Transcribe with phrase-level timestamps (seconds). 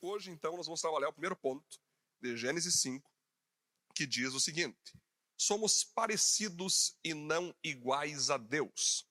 [0.00, 1.80] Hoje, então, nós vamos trabalhar o primeiro ponto
[2.20, 3.10] de Gênesis 5,
[3.94, 4.94] que diz o seguinte:
[5.36, 9.06] Somos parecidos e não iguais a Deus.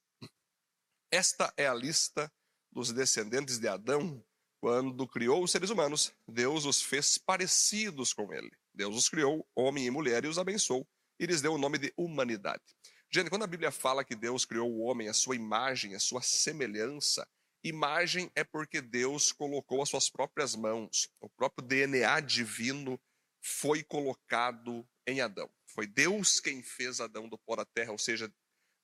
[1.11, 2.31] Esta é a lista
[2.71, 4.23] dos descendentes de Adão
[4.59, 6.13] quando criou os seres humanos.
[6.27, 8.51] Deus os fez parecidos com ele.
[8.73, 10.87] Deus os criou, homem e mulher, e os abençoou
[11.19, 12.63] e lhes deu o nome de humanidade.
[13.11, 16.21] Gente, quando a Bíblia fala que Deus criou o homem à sua imagem, à sua
[16.21, 17.27] semelhança,
[17.63, 22.99] imagem é porque Deus colocou as suas próprias mãos, o próprio DNA divino
[23.41, 25.49] foi colocado em Adão.
[25.67, 28.31] Foi Deus quem fez Adão do pó da terra, ou seja,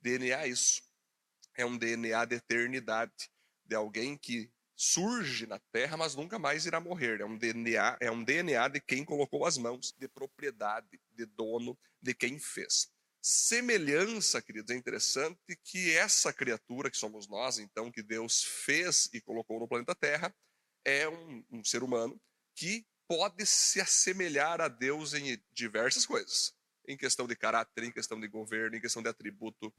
[0.02, 0.82] DNA é isso.
[1.56, 3.30] É um DNA de eternidade,
[3.66, 7.22] de alguém que surge na terra, mas nunca mais irá morrer.
[7.22, 11.78] É um DNA, é um DNA de quem colocou as mãos, de propriedade, de dono,
[12.02, 12.93] de quem fez.
[13.26, 19.22] Semelhança, queridos, é interessante que essa criatura que somos nós, então, que Deus fez e
[19.22, 20.36] colocou no planeta Terra,
[20.84, 22.20] é um, um ser humano
[22.54, 26.54] que pode se assemelhar a Deus em diversas coisas.
[26.86, 29.74] Em questão de caráter, em questão de governo, em questão de atributo,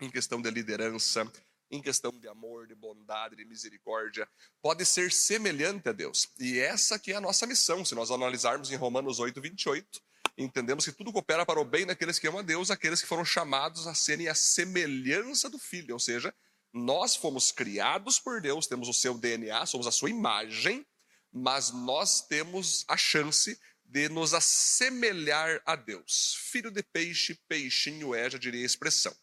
[0.00, 1.28] em questão de liderança,
[1.68, 4.28] em questão de amor, de bondade, de misericórdia,
[4.62, 6.28] pode ser semelhante a Deus.
[6.38, 7.84] E essa que é a nossa missão.
[7.84, 10.00] Se nós analisarmos em Romanos 8, 28,
[10.36, 13.24] entendemos que tudo coopera para o bem daqueles que amam a Deus, aqueles que foram
[13.24, 15.94] chamados a serem a semelhança do Filho.
[15.94, 16.34] Ou seja,
[16.72, 20.86] nós fomos criados por Deus, temos o seu DNA, somos a sua imagem,
[21.32, 26.36] mas nós temos a chance de nos assemelhar a Deus.
[26.50, 29.14] Filho de peixe, peixinho é, já diria a expressão.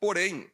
[0.00, 0.50] Porém,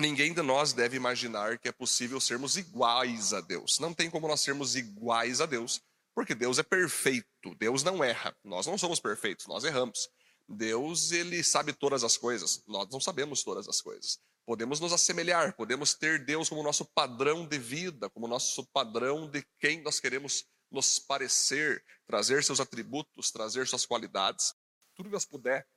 [0.00, 3.80] Ninguém de nós deve imaginar que é possível sermos iguais a Deus.
[3.80, 5.82] Não tem como nós sermos iguais a Deus,
[6.18, 7.54] porque Deus é perfeito.
[7.60, 8.36] Deus não erra.
[8.42, 10.08] Nós não somos perfeitos, nós erramos.
[10.48, 12.60] Deus, ele sabe todas as coisas.
[12.66, 14.18] Nós não sabemos todas as coisas.
[14.44, 19.46] Podemos nos assemelhar, podemos ter Deus como nosso padrão de vida, como nosso padrão de
[19.60, 24.52] quem nós queremos nos parecer, trazer seus atributos, trazer suas qualidades.
[24.96, 25.68] Tudo que nós puder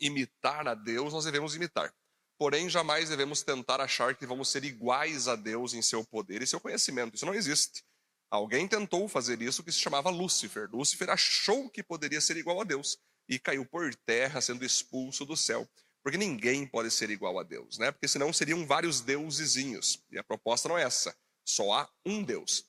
[0.00, 1.94] imitar a Deus, nós devemos imitar.
[2.36, 6.48] Porém, jamais devemos tentar achar que vamos ser iguais a Deus em seu poder e
[6.48, 7.14] seu conhecimento.
[7.14, 7.84] Isso não existe.
[8.30, 10.68] Alguém tentou fazer isso que se chamava Lúcifer.
[10.70, 15.36] Lúcifer achou que poderia ser igual a Deus e caiu por terra, sendo expulso do
[15.36, 15.68] céu.
[16.02, 17.90] Porque ninguém pode ser igual a Deus, né?
[17.90, 20.02] Porque senão seriam vários deusezinhos.
[20.10, 21.14] E a proposta não é essa.
[21.44, 22.64] Só há um Deus.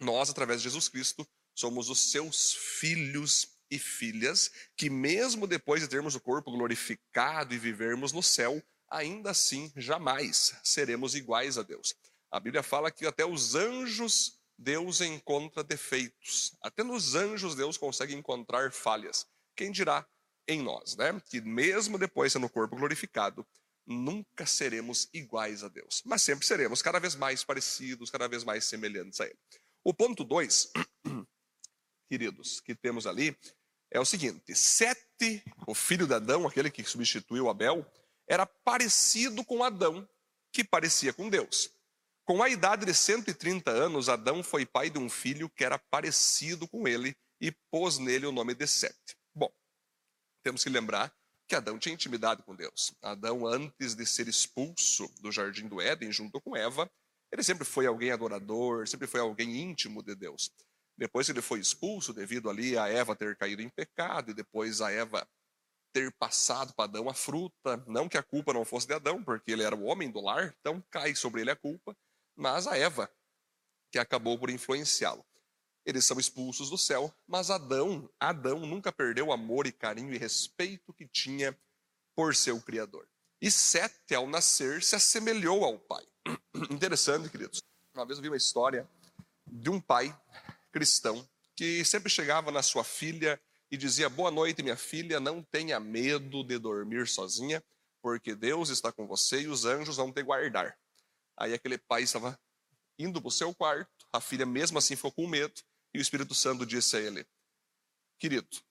[0.00, 5.88] Nós, através de Jesus Cristo, somos os seus filhos e filhas, que mesmo depois de
[5.88, 11.94] termos o corpo glorificado e vivermos no céu, ainda assim jamais seremos iguais a Deus.
[12.30, 16.52] A Bíblia fala que até os anjos Deus encontra defeitos.
[16.60, 19.26] Até nos anjos Deus consegue encontrar falhas.
[19.56, 20.06] Quem dirá
[20.46, 21.20] em nós, né?
[21.28, 23.46] Que mesmo depois sendo corpo glorificado,
[23.86, 28.64] nunca seremos iguais a Deus, mas sempre seremos cada vez mais parecidos, cada vez mais
[28.64, 29.38] semelhantes a Ele.
[29.84, 30.72] O ponto 2,
[32.08, 33.36] queridos, que temos ali
[33.90, 37.84] é o seguinte: Sete, o filho de Adão, aquele que substituiu Abel,
[38.28, 40.08] era parecido com Adão,
[40.52, 41.70] que parecia com Deus.
[42.24, 46.68] Com a idade de 130 anos, Adão foi pai de um filho que era parecido
[46.68, 49.16] com ele e pôs nele o nome de Sete.
[49.34, 49.52] Bom,
[50.44, 51.12] temos que lembrar
[51.48, 52.94] que Adão tinha intimidade com Deus.
[53.02, 56.88] Adão, antes de ser expulso do jardim do Éden, junto com Eva,
[57.32, 60.50] ele sempre foi alguém adorador, sempre foi alguém íntimo de Deus.
[60.96, 64.80] Depois que ele foi expulso, devido ali a Eva ter caído em pecado, e depois
[64.80, 65.26] a Eva
[65.92, 67.82] ter passado para Adão a fruta.
[67.88, 70.54] Não que a culpa não fosse de Adão, porque ele era o homem do lar,
[70.60, 71.96] então cai sobre ele a culpa,
[72.36, 73.10] mas a Eva,
[73.90, 75.24] que acabou por influenciá-lo.
[75.84, 80.18] Eles são expulsos do céu, mas Adão, Adão nunca perdeu o amor e carinho e
[80.18, 81.56] respeito que tinha
[82.14, 83.08] por seu Criador.
[83.40, 86.06] E Sete, ao nascer, se assemelhou ao pai.
[86.70, 87.60] Interessante, queridos.
[87.94, 88.88] Uma vez eu vi uma história
[89.46, 90.16] de um pai
[90.70, 95.80] cristão que sempre chegava na sua filha e dizia: Boa noite, minha filha, não tenha
[95.80, 97.62] medo de dormir sozinha,
[98.00, 100.78] porque Deus está com você e os anjos vão te guardar.
[101.42, 102.38] Aí aquele pai estava
[102.96, 105.60] indo para o seu quarto, a filha mesmo assim ficou com medo,
[105.92, 107.26] e o Espírito Santo disse a ele:
[108.16, 108.62] Querido,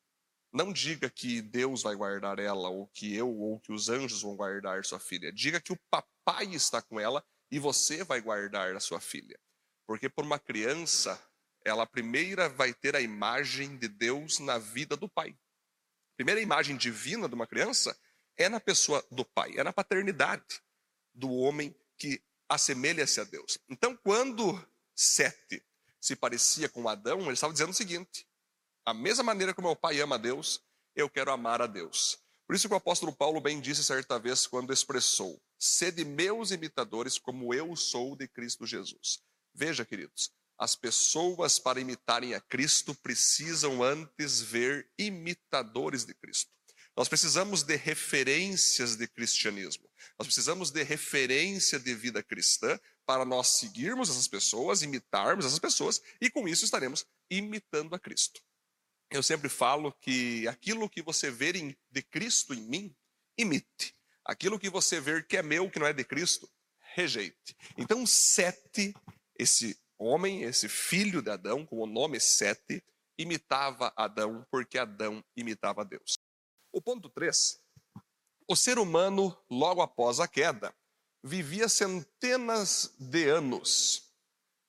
[0.54, 4.38] não diga que Deus vai guardar ela, ou que eu, ou que os anjos vão
[4.38, 5.34] guardar sua filha.
[5.34, 9.38] Diga que o papai está com ela e você vai guardar a sua filha.
[9.86, 11.22] Porque por uma criança,
[11.66, 15.32] ela primeira vai ter a imagem de Deus na vida do pai.
[15.32, 18.00] A primeira imagem divina de uma criança
[18.38, 20.62] é na pessoa do pai, é na paternidade
[21.14, 23.58] do homem que assemelha-se a Deus.
[23.70, 24.62] Então, quando
[24.94, 25.64] Sete
[26.00, 28.28] se parecia com Adão, ele estava dizendo o seguinte:
[28.86, 30.62] a mesma maneira que o meu pai ama a Deus,
[30.96, 32.20] eu quero amar a Deus.
[32.46, 37.18] Por isso que o apóstolo Paulo bem disse certa vez quando expressou: Sede meus imitadores,
[37.18, 39.24] como eu sou de Cristo Jesus.
[39.54, 46.52] Veja, queridos, as pessoas, para imitarem a Cristo, precisam antes ver imitadores de Cristo.
[46.96, 49.90] Nós precisamos de referências de cristianismo.
[50.20, 56.02] Nós precisamos de referência de vida cristã para nós seguirmos essas pessoas, imitarmos essas pessoas
[56.20, 58.42] e com isso estaremos imitando a Cristo.
[59.10, 62.96] Eu sempre falo que aquilo que você vê de Cristo em mim,
[63.38, 63.96] imite.
[64.24, 66.50] Aquilo que você vê que é meu, que não é de Cristo,
[66.94, 67.56] rejeite.
[67.78, 68.94] Então, Sete,
[69.38, 72.84] esse homem, esse filho de Adão, com o nome Sete,
[73.18, 76.21] imitava Adão porque Adão imitava Deus.
[76.72, 77.62] O ponto 3.
[78.48, 80.74] O ser humano, logo após a queda,
[81.24, 84.12] vivia centenas de anos.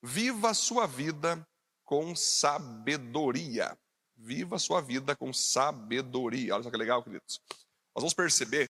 [0.01, 1.47] Viva a sua vida
[1.83, 3.77] com sabedoria.
[4.15, 6.53] Viva a sua vida com sabedoria.
[6.53, 7.41] Olha só que legal, queridos.
[7.95, 8.69] Nós vamos perceber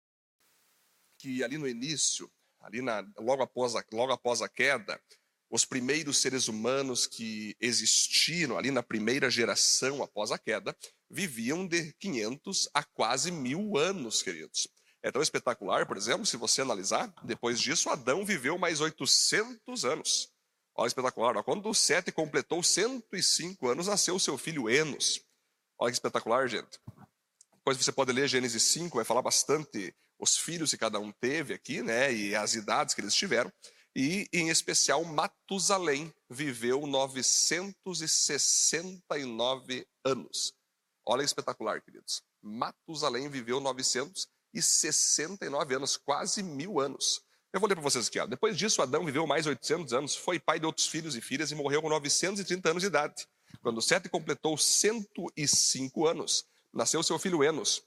[1.18, 5.02] que ali no início, ali na, logo, após a, logo após a queda,
[5.50, 10.76] os primeiros seres humanos que existiram ali na primeira geração após a queda
[11.14, 14.68] viviam de 500 a quase mil anos, queridos.
[15.04, 20.34] É tão espetacular, por exemplo, se você analisar, depois disso Adão viveu mais 800 anos.
[20.76, 25.22] Olha espetacular, quando o Sete completou 105 anos, nasceu seu filho Enos.
[25.78, 26.80] Olha que espetacular, gente.
[27.54, 31.54] Depois você pode ler Gênesis 5, vai falar bastante os filhos que cada um teve
[31.54, 33.54] aqui, né, e as idades que eles tiveram.
[33.96, 40.56] E, em especial, Matusalém viveu 969 anos.
[41.06, 42.24] Olha que espetacular, queridos.
[42.42, 47.22] Matusalém viveu 969 anos, quase mil anos.
[47.52, 48.20] Eu vou ler para vocês aqui.
[48.20, 48.26] Ó.
[48.26, 51.56] Depois disso, Adão viveu mais 800 anos, foi pai de outros filhos e filhas e
[51.56, 53.28] morreu com 930 anos de idade.
[53.62, 57.84] Quando Sete completou 105 anos, nasceu seu filho Enos.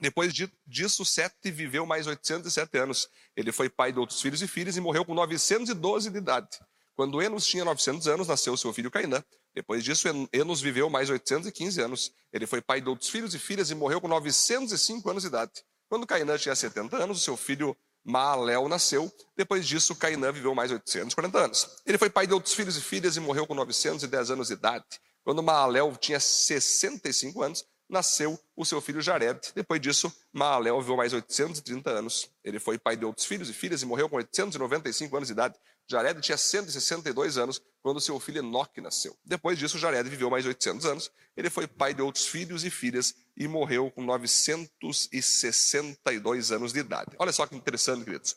[0.00, 0.32] Depois
[0.66, 3.08] disso, Sete viveu mais 807 anos.
[3.36, 6.58] Ele foi pai de outros filhos e filhas e morreu com 912 de idade.
[6.94, 9.22] Quando Enos tinha 900 anos, nasceu seu filho Cainã.
[9.54, 12.12] Depois disso, Enos viveu mais 815 anos.
[12.32, 15.52] Ele foi pai de outros filhos e filhas e morreu com 905 anos de idade.
[15.88, 19.10] Quando Cainã tinha 70 anos, seu filho Maalel nasceu.
[19.36, 21.68] Depois disso, Cainã viveu mais 840 anos.
[21.86, 24.84] Ele foi pai de outros filhos e filhas e morreu com 910 anos de idade.
[25.22, 29.40] Quando Maalel tinha 65 anos, nasceu o seu filho Jared.
[29.54, 32.28] Depois disso, Maalel viveu mais 830 anos.
[32.42, 35.54] Ele foi pai de outros filhos e filhas e morreu com 895 anos de idade.
[35.88, 39.16] Jared tinha 162 anos quando seu filho Enoque nasceu.
[39.24, 41.12] Depois disso, Jared viveu mais 800 anos.
[41.36, 47.14] Ele foi pai de outros filhos e filhas e morreu com 962 anos de idade.
[47.18, 48.34] Olha só que interessante, queridos.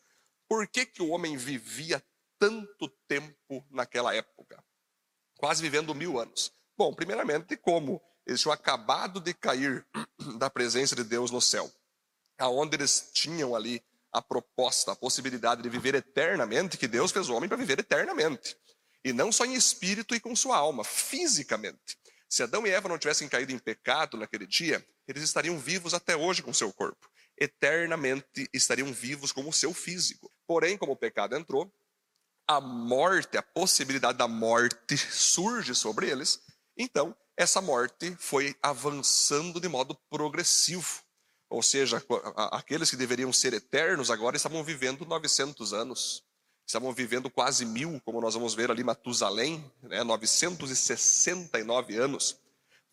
[0.50, 2.04] Por que, que o homem vivia
[2.38, 4.62] tanto tempo naquela época?
[5.38, 6.52] Quase vivendo mil anos.
[6.78, 9.88] Bom, primeiramente, como eles tinham acabado de cair
[10.38, 11.72] da presença de Deus no céu,
[12.38, 13.82] aonde eles tinham ali
[14.18, 18.58] a proposta, a possibilidade de viver eternamente, que Deus fez o homem para viver eternamente.
[19.04, 21.98] E não só em espírito e com sua alma, fisicamente.
[22.30, 26.16] Se Adão e Eva não tivessem caído em pecado naquele dia, eles estariam vivos até
[26.16, 27.10] hoje com seu corpo.
[27.40, 30.32] Eternamente estariam vivos com o seu físico.
[30.46, 31.72] Porém, como o pecado entrou,
[32.48, 36.40] a morte, a possibilidade da morte surge sobre eles.
[36.78, 41.04] Então, essa morte foi avançando de modo progressivo.
[41.50, 42.04] Ou seja,
[42.52, 46.24] aqueles que deveriam ser eternos agora estavam vivendo 900 anos.
[46.66, 52.38] Estavam vivendo quase mil, como nós vamos ver ali, Matusalém, né, 969 anos.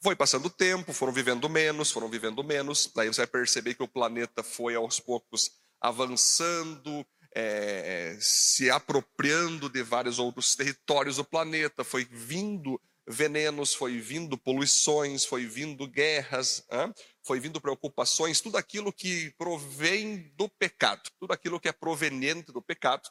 [0.01, 2.89] Foi passando o tempo, foram vivendo menos, foram vivendo menos.
[2.95, 9.83] Daí você vai perceber que o planeta foi aos poucos avançando, é, se apropriando de
[9.83, 16.67] vários outros territórios do planeta, foi vindo venenos, foi vindo poluições, foi vindo guerras,
[17.23, 22.63] foi vindo preocupações, tudo aquilo que provém do pecado, tudo aquilo que é proveniente do
[22.63, 23.09] pecado.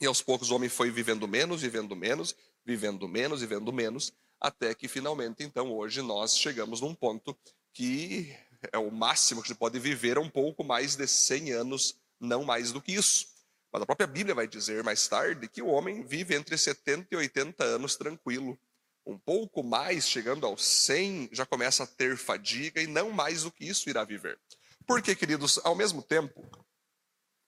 [0.00, 4.74] E aos poucos o homem foi vivendo menos, vivendo menos, vivendo menos, vivendo menos, até
[4.74, 7.36] que finalmente, então, hoje nós chegamos num ponto
[7.72, 8.34] que
[8.72, 12.72] é o máximo que se pode viver um pouco mais de 100 anos, não mais
[12.72, 13.28] do que isso.
[13.72, 17.16] Mas a própria Bíblia vai dizer mais tarde que o homem vive entre 70 e
[17.16, 18.58] 80 anos tranquilo,
[19.06, 23.52] um pouco mais, chegando aos 100, já começa a ter fadiga e não mais do
[23.52, 24.38] que isso irá viver.
[24.84, 26.44] Porque, queridos, ao mesmo tempo,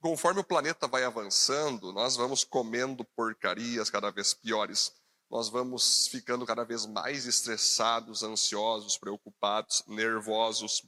[0.00, 4.92] conforme o planeta vai avançando, nós vamos comendo porcarias cada vez piores.
[5.28, 10.86] Nós vamos ficando cada vez mais estressados, ansiosos, preocupados, nervosos,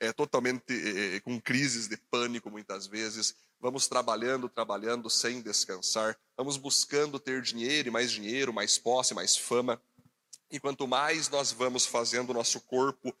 [0.00, 3.34] é, totalmente é, com crises de pânico muitas vezes.
[3.60, 6.16] Vamos trabalhando, trabalhando sem descansar.
[6.36, 9.80] Vamos buscando ter dinheiro e mais dinheiro, mais posse, mais fama.
[10.50, 13.14] E quanto mais nós vamos fazendo o nosso corpo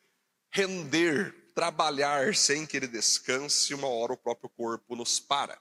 [0.50, 5.58] render, trabalhar sem que ele descanse, uma hora o próprio corpo nos para.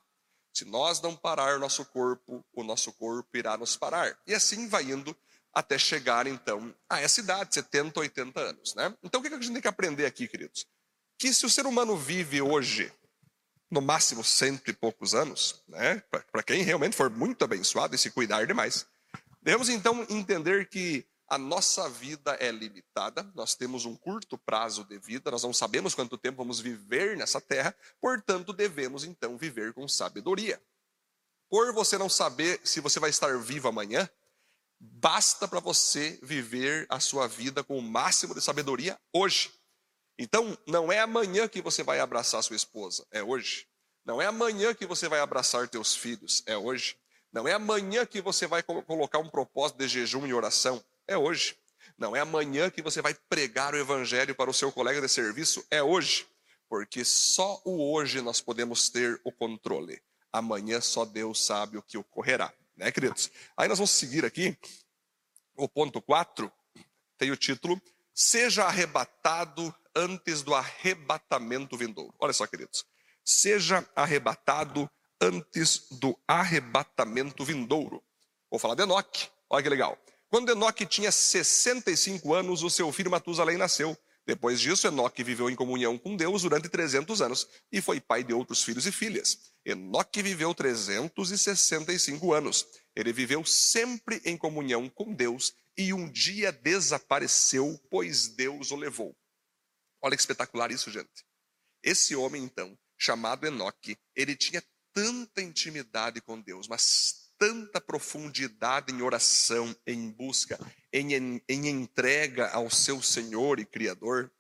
[0.54, 4.18] Se nós não parar o nosso corpo, o nosso corpo irá nos parar.
[4.26, 5.16] E assim vai indo
[5.54, 8.76] até chegar, então, a essa idade, 70, 80 anos.
[8.76, 8.96] Né?
[9.04, 10.66] Então, o que a gente tem que aprender aqui, queridos?
[11.18, 12.92] Que se o ser humano vive hoje,
[13.70, 16.02] no máximo cento e poucos anos, né?
[16.32, 18.86] para quem realmente for muito abençoado e se cuidar demais,
[19.42, 24.98] devemos então entender que a nossa vida é limitada, nós temos um curto prazo de
[24.98, 29.88] vida, nós não sabemos quanto tempo vamos viver nessa terra, portanto, devemos então viver com
[29.88, 30.62] sabedoria.
[31.50, 34.10] Por você não saber se você vai estar vivo amanhã,
[34.80, 39.52] basta para você viver a sua vida com o máximo de sabedoria hoje.
[40.18, 43.68] Então, não é amanhã que você vai abraçar sua esposa, é hoje.
[44.06, 46.98] Não é amanhã que você vai abraçar teus filhos, é hoje.
[47.32, 51.58] Não é amanhã que você vai colocar um propósito de jejum e oração, é hoje.
[51.98, 55.66] Não é amanhã que você vai pregar o evangelho para o seu colega de serviço,
[55.72, 56.28] é hoje.
[56.70, 60.02] Porque só o hoje nós podemos ter o controle.
[60.32, 63.32] Amanhã só Deus sabe o que ocorrerá né, queridos?
[63.58, 64.58] Aí nós vamos seguir aqui,
[65.56, 66.52] o ponto 4
[67.18, 67.82] tem o título
[68.14, 72.16] Seja arrebatado antes do arrebatamento vindouro.
[72.20, 72.84] Olha só, queridos.
[73.24, 74.90] Seja arrebatado
[75.22, 78.04] antes do arrebatamento vindouro.
[78.50, 79.30] Vou falar de Enoque.
[79.48, 79.96] Olha que legal.
[80.30, 83.98] Quando Enoque tinha 65 anos, o seu filho Matusalém nasceu.
[84.26, 88.34] Depois disso, Enoque viveu em comunhão com Deus durante 300 anos e foi pai de
[88.34, 89.54] outros filhos e filhas.
[89.66, 92.68] Enoque viveu 365 anos.
[92.94, 99.16] Ele viveu sempre em comunhão com Deus e um dia desapareceu, pois Deus o levou.
[100.02, 101.26] Olha que espetacular isso, gente.
[101.82, 109.02] Esse homem, então, chamado Enoque, ele tinha tanta intimidade com Deus, mas tanta profundidade em
[109.02, 110.60] oração, em busca,
[110.92, 114.32] em, em, em entrega ao seu Senhor e Criador.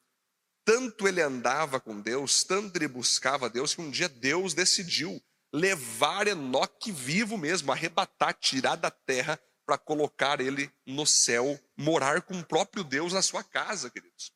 [0.65, 5.21] Tanto ele andava com Deus, tanto ele buscava Deus, que um dia Deus decidiu
[5.53, 12.39] levar Enoque vivo mesmo, arrebatar, tirar da terra para colocar ele no céu, morar com
[12.39, 14.31] o próprio Deus na sua casa, queridos.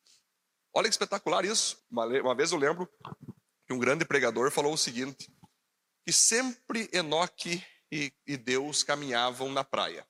[0.74, 1.82] Olha que espetacular isso.
[1.90, 2.88] Uma, vez eu lembro
[3.66, 5.30] que um grande pregador falou o seguinte:
[6.04, 10.06] que sempre Enoque e, e Deus caminhavam na praia.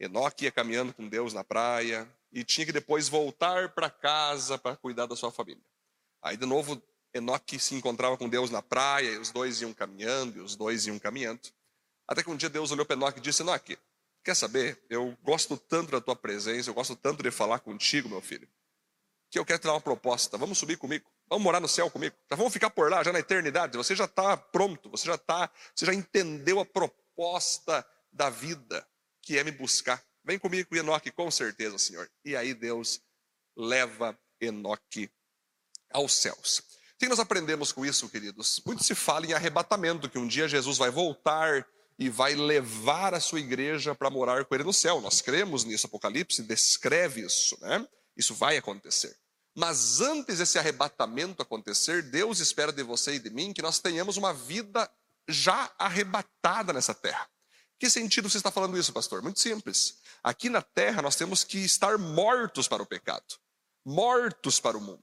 [0.00, 4.74] Enoque ia caminhando com Deus na praia e tinha que depois voltar para casa para
[4.74, 5.62] cuidar da sua família.
[6.22, 10.38] Aí de novo Enoque se encontrava com Deus na praia e os dois iam caminhando
[10.38, 11.40] e os dois iam caminhando.
[12.08, 13.78] Até que um dia Deus olhou para Enoque e disse: Enoque,
[14.24, 14.82] quer saber?
[14.88, 18.48] Eu gosto tanto da tua presença, eu gosto tanto de falar contigo, meu filho,
[19.30, 20.38] que eu quero te dar uma proposta.
[20.38, 21.04] Vamos subir comigo.
[21.28, 22.16] Vamos morar no céu comigo.
[22.30, 23.76] Já vamos ficar por lá, já na eternidade.
[23.76, 28.86] Você já está pronto, você já está, você já entendeu a proposta resposta da vida,
[29.20, 30.02] que é me buscar.
[30.24, 32.10] Vem comigo, Enoque, com certeza, Senhor.
[32.24, 33.00] E aí Deus
[33.56, 35.10] leva Enoque
[35.90, 36.58] aos céus.
[36.94, 38.62] O que nós aprendemos com isso, queridos?
[38.64, 41.66] Muito se fala em arrebatamento, que um dia Jesus vai voltar
[41.98, 45.00] e vai levar a sua igreja para morar com ele no céu.
[45.00, 47.86] Nós cremos nisso, Apocalipse descreve isso, né?
[48.16, 49.16] Isso vai acontecer.
[49.54, 54.16] Mas antes desse arrebatamento acontecer, Deus espera de você e de mim que nós tenhamos
[54.16, 54.90] uma vida
[55.28, 57.28] já arrebatada nessa terra.
[57.78, 59.22] Que sentido você está falando isso, pastor?
[59.22, 59.98] Muito simples.
[60.22, 63.24] Aqui na terra nós temos que estar mortos para o pecado,
[63.84, 65.02] mortos para o mundo.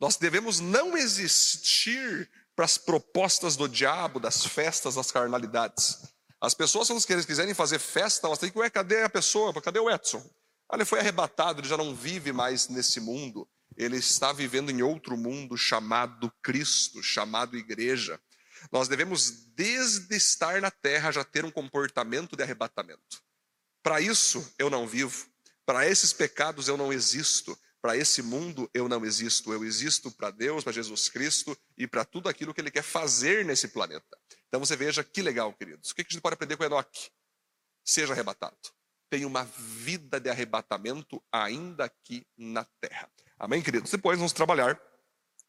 [0.00, 5.98] Nós devemos não existir para as propostas do diabo, das festas, das carnalidades.
[6.40, 9.52] As pessoas, se eles quiserem fazer festa, elas têm que, ué, cadê a pessoa?
[9.60, 10.24] Cadê o Edson?
[10.68, 13.48] Ah, ele foi arrebatado, ele já não vive mais nesse mundo.
[13.76, 18.20] Ele está vivendo em outro mundo chamado Cristo, chamado igreja.
[18.70, 23.22] Nós devemos, desde estar na terra, já ter um comportamento de arrebatamento.
[23.82, 25.26] Para isso eu não vivo,
[25.64, 29.52] para esses pecados eu não existo, para esse mundo eu não existo.
[29.52, 33.44] Eu existo para Deus, para Jesus Cristo e para tudo aquilo que Ele quer fazer
[33.44, 34.18] nesse planeta.
[34.48, 35.90] Então você veja que legal, queridos.
[35.90, 37.10] O que a gente pode aprender com Enoque?
[37.84, 38.56] Seja arrebatado.
[39.08, 43.10] Tenha uma vida de arrebatamento ainda aqui na terra.
[43.38, 43.90] Amém, queridos?
[43.90, 44.78] Depois vamos trabalhar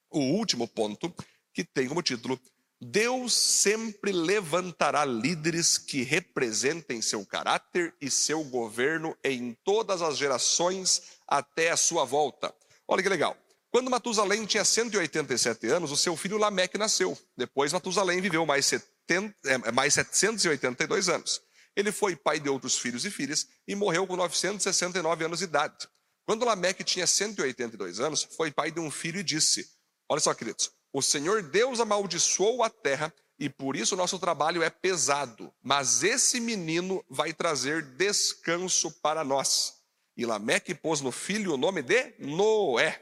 [0.09, 1.13] o último ponto,
[1.53, 2.39] que tem como título
[2.81, 11.01] Deus sempre levantará líderes que representem seu caráter e seu governo em todas as gerações
[11.27, 12.53] até a sua volta.
[12.87, 13.37] Olha que legal.
[13.69, 17.17] Quando Matusalém tinha 187 anos, o seu filho Lameque nasceu.
[17.37, 21.41] Depois Matusalém viveu mais, 70, é, mais 782 anos.
[21.75, 25.87] Ele foi pai de outros filhos e filhas e morreu com 969 anos de idade.
[26.25, 29.69] Quando Lameque tinha 182 anos, foi pai de um filho e disse:
[30.07, 34.61] Olha só, queridos, o Senhor Deus amaldiçoou a terra e por isso o nosso trabalho
[34.63, 35.53] é pesado.
[35.61, 39.75] Mas esse menino vai trazer descanso para nós.
[40.17, 43.01] E Lameque pôs no filho o nome de Noé.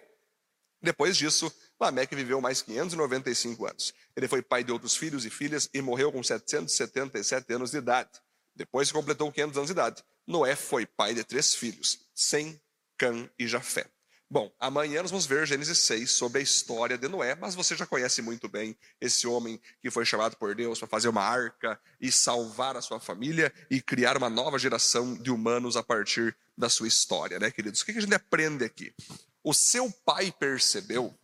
[0.80, 3.94] Depois disso, Lameque viveu mais 595 anos.
[4.16, 8.12] Ele foi pai de outros filhos e filhas e morreu com 777 anos de idade.
[8.56, 12.60] Depois que completou 500 anos de idade, Noé foi pai de três filhos, Sem,
[12.98, 13.88] Cã e Jafé.
[14.30, 17.86] Bom, amanhã nós vamos ver Gênesis 6 sobre a história de Noé, mas você já
[17.86, 22.12] conhece muito bem esse homem que foi chamado por Deus para fazer uma arca e
[22.12, 26.90] salvar a sua família e criar uma nova geração de humanos a partir da sua
[26.90, 27.80] história, né, queridos?
[27.80, 28.94] O que a gente aprende aqui?
[29.42, 31.18] O seu pai percebeu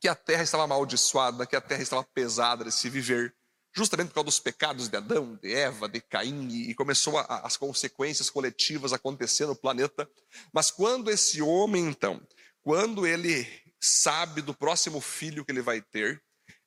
[0.00, 3.32] que a terra estava amaldiçoada, que a terra estava pesada de se viver,
[3.74, 7.56] justamente por causa dos pecados de Adão, de Eva, de Caim, e começou a, as
[7.56, 10.08] consequências coletivas a acontecer no planeta.
[10.52, 12.20] Mas quando esse homem, então,
[12.62, 13.46] quando ele
[13.80, 16.22] sabe do próximo filho que ele vai ter,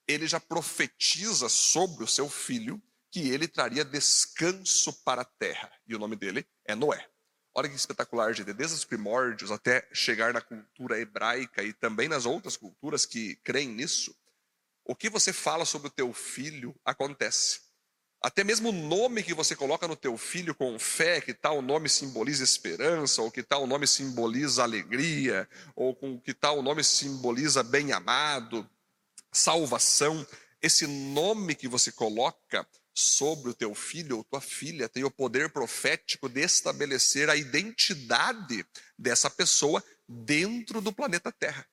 [0.08, 5.72] ele já profetiza sobre o seu filho que ele traria descanso para a terra.
[5.88, 7.08] E o nome dele é Noé.
[7.56, 8.54] Olha que espetacular, gente.
[8.54, 13.70] Desde os primórdios até chegar na cultura hebraica e também nas outras culturas que creem
[13.70, 14.16] nisso,
[14.88, 17.60] o que você fala sobre o teu filho acontece.
[18.22, 21.88] Até mesmo o nome que você coloca no teu filho com fé, que tal nome
[21.88, 28.68] simboliza esperança, ou que tal nome simboliza alegria, ou com que tal nome simboliza bem-amado,
[29.32, 30.26] salvação.
[30.62, 35.52] Esse nome que você coloca sobre o teu filho ou tua filha tem o poder
[35.52, 38.66] profético de estabelecer a identidade
[38.98, 41.68] dessa pessoa dentro do planeta Terra.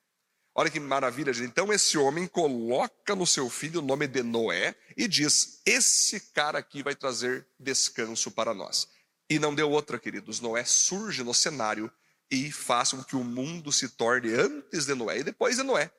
[0.56, 1.48] Olha que maravilha, gente.
[1.48, 6.58] Então, esse homem coloca no seu filho o nome de Noé e diz: Esse cara
[6.58, 8.86] aqui vai trazer descanso para nós.
[9.28, 10.40] E não deu outra, queridos.
[10.40, 11.90] Noé surge no cenário
[12.30, 15.90] e faz com que o mundo se torne antes de Noé e depois de Noé.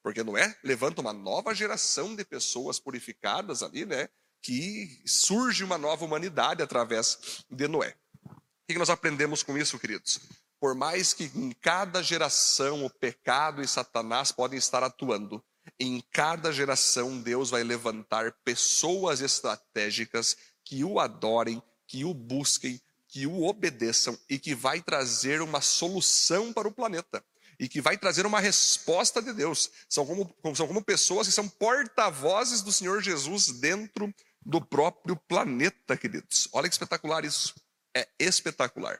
[0.00, 4.08] Porque Noé levanta uma nova geração de pessoas purificadas ali, né?
[4.40, 7.96] Que surge uma nova humanidade através de Noé.
[8.24, 10.20] O que nós aprendemos com isso, queridos?
[10.64, 15.44] Por mais que em cada geração o pecado e Satanás podem estar atuando,
[15.78, 23.26] em cada geração Deus vai levantar pessoas estratégicas que o adorem, que o busquem, que
[23.26, 27.22] o obedeçam e que vai trazer uma solução para o planeta
[27.60, 29.70] e que vai trazer uma resposta de Deus.
[29.86, 34.10] São como, são como pessoas que são porta-vozes do Senhor Jesus dentro
[34.40, 36.48] do próprio planeta, queridos.
[36.54, 37.54] Olha que espetacular isso.
[37.94, 38.98] É espetacular.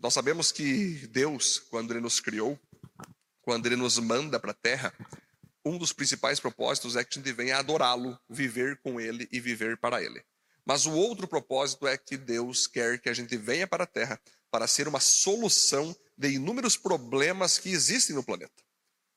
[0.00, 2.58] Nós sabemos que Deus, quando Ele nos criou,
[3.42, 4.94] quando Ele nos manda para a terra,
[5.64, 9.76] um dos principais propósitos é que a gente venha adorá-lo, viver com Ele e viver
[9.76, 10.22] para Ele.
[10.64, 14.20] Mas o outro propósito é que Deus quer que a gente venha para a terra
[14.50, 18.62] para ser uma solução de inúmeros problemas que existem no planeta.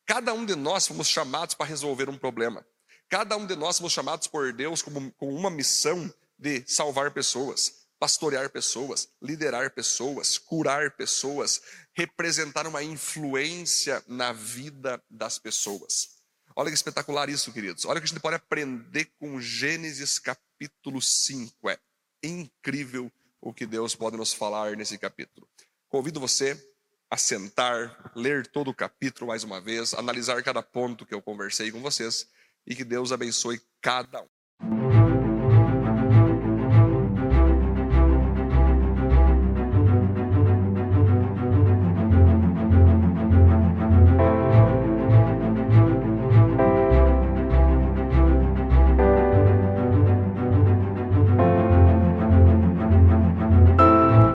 [0.05, 2.65] Cada um de nós fomos chamados para resolver um problema.
[3.07, 8.49] Cada um de nós fomos chamados por Deus com uma missão de salvar pessoas pastorear
[8.49, 11.61] pessoas, liderar pessoas, curar pessoas,
[11.93, 16.17] representar uma influência na vida das pessoas.
[16.55, 17.85] Olha que espetacular isso, queridos.
[17.85, 21.69] Olha o que a gente pode aprender com Gênesis capítulo 5.
[21.69, 21.77] É
[22.23, 25.47] incrível o que Deus pode nos falar nesse capítulo.
[25.87, 26.59] Convido você
[27.07, 31.71] a sentar, ler todo o capítulo mais uma vez, analisar cada ponto que eu conversei
[31.71, 32.27] com vocês
[32.65, 34.40] e que Deus abençoe cada um.